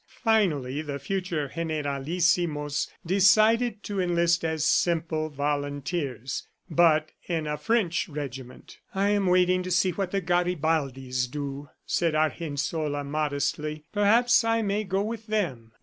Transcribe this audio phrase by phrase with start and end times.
[0.23, 6.47] Finally the future generalissimos, decided to enlist as simple volunteers...
[6.67, 8.79] but in a French regiment.
[8.95, 13.85] "I am waiting to see what the Garibaldis do," said Argensola modestly.
[13.93, 15.71] "Perhaps I may go with them."